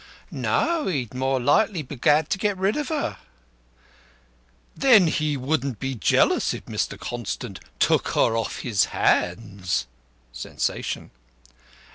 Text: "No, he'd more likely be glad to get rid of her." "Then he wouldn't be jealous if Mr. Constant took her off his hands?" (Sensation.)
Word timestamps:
"No, 0.31 0.87
he'd 0.87 1.13
more 1.13 1.39
likely 1.39 1.83
be 1.83 1.95
glad 1.95 2.31
to 2.31 2.39
get 2.39 2.57
rid 2.57 2.75
of 2.75 2.87
her." 2.89 3.17
"Then 4.75 5.05
he 5.05 5.37
wouldn't 5.37 5.77
be 5.79 5.93
jealous 5.93 6.55
if 6.55 6.65
Mr. 6.65 6.99
Constant 6.99 7.59
took 7.77 8.07
her 8.15 8.35
off 8.35 8.61
his 8.61 8.85
hands?" 8.85 9.85
(Sensation.) 10.33 11.11